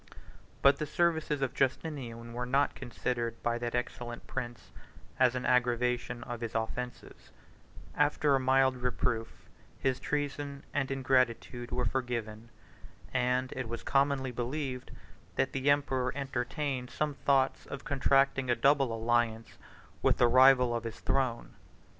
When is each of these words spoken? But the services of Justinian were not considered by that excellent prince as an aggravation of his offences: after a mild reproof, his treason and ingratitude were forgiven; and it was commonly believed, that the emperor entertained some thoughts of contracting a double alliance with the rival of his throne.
But 0.63 0.77
the 0.77 0.87
services 0.87 1.43
of 1.43 1.53
Justinian 1.53 2.33
were 2.33 2.47
not 2.47 2.73
considered 2.73 3.35
by 3.43 3.59
that 3.59 3.75
excellent 3.75 4.25
prince 4.25 4.71
as 5.19 5.35
an 5.35 5.45
aggravation 5.45 6.23
of 6.23 6.41
his 6.41 6.55
offences: 6.55 7.29
after 7.93 8.33
a 8.33 8.39
mild 8.39 8.77
reproof, 8.77 9.47
his 9.77 9.99
treason 9.99 10.63
and 10.73 10.89
ingratitude 10.89 11.69
were 11.69 11.85
forgiven; 11.85 12.49
and 13.13 13.53
it 13.55 13.69
was 13.69 13.83
commonly 13.83 14.31
believed, 14.31 14.89
that 15.35 15.51
the 15.53 15.69
emperor 15.69 16.11
entertained 16.15 16.89
some 16.89 17.13
thoughts 17.13 17.67
of 17.67 17.83
contracting 17.85 18.49
a 18.49 18.55
double 18.55 18.91
alliance 18.91 19.59
with 20.01 20.17
the 20.17 20.27
rival 20.27 20.73
of 20.73 20.83
his 20.83 20.99
throne. 20.99 21.53